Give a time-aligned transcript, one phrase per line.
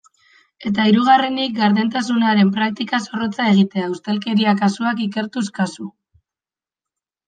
[0.69, 5.93] Eta hirugarrenik, gardentasunaren praktika zorrotza egitea, ustelkeria kasuak ikertuz kasu.